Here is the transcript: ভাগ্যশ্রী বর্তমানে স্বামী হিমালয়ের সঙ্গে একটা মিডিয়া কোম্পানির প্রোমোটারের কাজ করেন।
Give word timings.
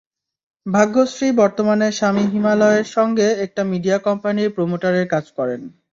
ভাগ্যশ্রী 0.65 1.27
বর্তমানে 1.37 1.87
স্বামী 1.91 2.25
হিমালয়ের 2.31 2.87
সঙ্গে 2.95 3.27
একটা 3.45 3.61
মিডিয়া 3.71 3.97
কোম্পানির 3.99 4.53
প্রোমোটারের 4.55 5.05
কাজ 5.07 5.25
করেন। 5.37 5.61